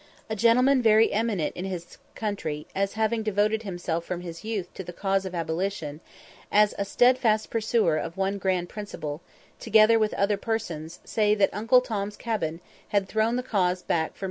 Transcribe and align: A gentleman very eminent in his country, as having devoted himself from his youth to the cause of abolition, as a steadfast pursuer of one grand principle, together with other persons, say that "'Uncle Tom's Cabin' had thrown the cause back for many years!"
A 0.31 0.35
gentleman 0.35 0.81
very 0.81 1.13
eminent 1.13 1.55
in 1.55 1.63
his 1.65 1.99
country, 2.15 2.65
as 2.73 2.93
having 2.93 3.21
devoted 3.21 3.61
himself 3.61 4.03
from 4.03 4.21
his 4.21 4.43
youth 4.43 4.73
to 4.73 4.83
the 4.83 4.93
cause 4.93 5.27
of 5.27 5.35
abolition, 5.35 5.99
as 6.51 6.73
a 6.79 6.85
steadfast 6.85 7.51
pursuer 7.51 7.97
of 7.97 8.17
one 8.17 8.39
grand 8.39 8.67
principle, 8.67 9.21
together 9.59 9.99
with 9.99 10.15
other 10.15 10.37
persons, 10.37 11.01
say 11.05 11.35
that 11.35 11.53
"'Uncle 11.53 11.81
Tom's 11.81 12.17
Cabin' 12.17 12.61
had 12.87 13.07
thrown 13.07 13.35
the 13.35 13.43
cause 13.43 13.83
back 13.83 14.13
for 14.13 14.13
many 14.13 14.13
years!" 14.15 14.19